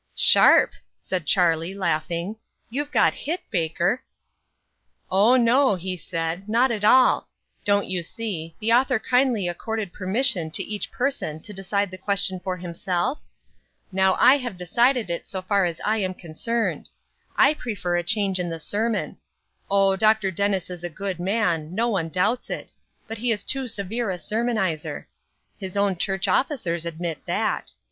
"Sharp!" 0.17 0.71
said 0.99 1.27
Charlie, 1.27 1.75
laughing; 1.75 2.35
"you've 2.71 2.91
got 2.91 3.13
hit, 3.13 3.39
Baker." 3.51 4.01
"Oh, 5.11 5.35
no," 5.35 5.75
he 5.75 5.95
said, 5.95 6.49
"not 6.49 6.71
at 6.71 6.83
all. 6.83 7.27
Don't 7.65 7.85
you 7.85 8.01
see, 8.01 8.55
the 8.59 8.73
author 8.73 8.97
kindly 8.97 9.47
accorded 9.47 9.93
permission 9.93 10.49
for 10.49 10.63
each 10.63 10.91
person 10.91 11.39
to 11.41 11.53
decide 11.53 11.91
the 11.91 11.99
question 11.99 12.39
for 12.39 12.57
himself? 12.57 13.19
Now 13.91 14.15
I 14.15 14.37
have 14.37 14.53
it 14.53 14.57
decided 14.57 15.27
so 15.27 15.39
far 15.43 15.65
as 15.65 15.79
I 15.85 15.97
am 15.97 16.15
concerned. 16.15 16.89
I 17.37 17.53
prefer 17.53 17.95
a 17.95 18.01
change 18.01 18.39
in 18.39 18.49
the 18.49 18.59
sermon. 18.59 19.17
Oh, 19.69 19.95
Dr. 19.95 20.31
Dennis 20.31 20.71
is 20.71 20.83
a 20.83 20.89
good 20.89 21.19
man; 21.19 21.75
no 21.75 21.89
one 21.89 22.09
doubts 22.09 22.49
it; 22.49 22.71
but 23.07 23.19
he 23.19 23.31
is 23.31 23.43
too 23.43 23.67
severe 23.67 24.09
a 24.09 24.17
sermonizer. 24.17 25.05
His 25.59 25.77
own 25.77 25.95
church 25.95 26.27
officers 26.27 26.87
admit 26.87 27.23
that. 27.27 27.73